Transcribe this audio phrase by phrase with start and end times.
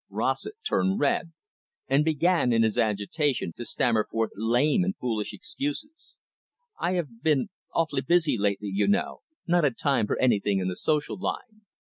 [0.09, 1.31] Rossett turned red,
[1.87, 6.15] and began, in his agitation, to stammer forth lame and foolish excuses.
[6.79, 10.75] "I have been awfully busy lately, you know, not had time for anything in the
[10.75, 11.61] social line.